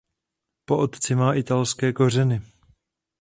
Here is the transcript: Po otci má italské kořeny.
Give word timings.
Po 0.65 0.77
otci 0.79 1.15
má 1.15 1.33
italské 1.33 1.93
kořeny. 1.93 2.41